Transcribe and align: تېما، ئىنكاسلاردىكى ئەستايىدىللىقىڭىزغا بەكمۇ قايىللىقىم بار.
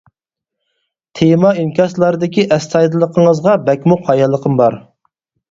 تېما، 1.19 1.51
ئىنكاسلاردىكى 1.63 2.47
ئەستايىدىللىقىڭىزغا 2.57 3.55
بەكمۇ 3.69 4.01
قايىللىقىم 4.09 4.59
بار. 4.65 4.81